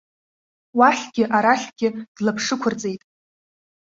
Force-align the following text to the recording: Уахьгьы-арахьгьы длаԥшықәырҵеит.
Уахьгьы-арахьгьы 0.77 1.87
длаԥшықәырҵеит. 2.15 3.01